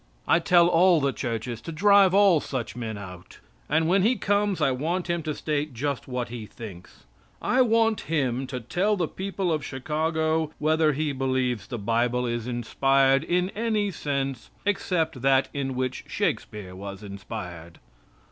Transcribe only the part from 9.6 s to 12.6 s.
Chicago whether he believes the Bible is